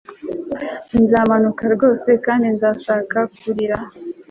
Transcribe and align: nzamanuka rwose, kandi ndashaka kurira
nzamanuka 1.01 1.63
rwose, 1.75 2.09
kandi 2.25 2.45
ndashaka 2.55 3.17
kurira 3.39 3.77